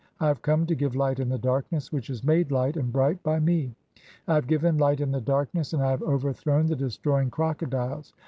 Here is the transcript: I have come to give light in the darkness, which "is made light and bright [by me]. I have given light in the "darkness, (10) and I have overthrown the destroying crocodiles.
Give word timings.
I 0.19 0.27
have 0.29 0.41
come 0.41 0.65
to 0.65 0.73
give 0.73 0.95
light 0.95 1.19
in 1.19 1.29
the 1.29 1.37
darkness, 1.37 1.91
which 1.91 2.09
"is 2.09 2.23
made 2.23 2.51
light 2.51 2.75
and 2.75 2.91
bright 2.91 3.21
[by 3.21 3.39
me]. 3.39 3.75
I 4.27 4.33
have 4.33 4.47
given 4.47 4.79
light 4.79 4.99
in 4.99 5.11
the 5.11 5.21
"darkness, 5.21 5.69
(10) 5.69 5.79
and 5.79 5.85
I 5.87 5.91
have 5.91 6.01
overthrown 6.01 6.65
the 6.65 6.75
destroying 6.75 7.29
crocodiles. 7.29 8.11